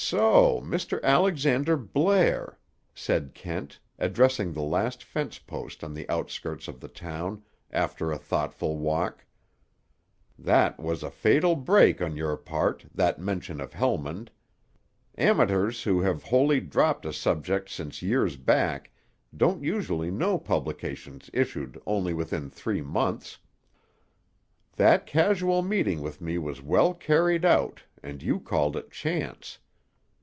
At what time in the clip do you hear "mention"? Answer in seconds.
13.18-13.60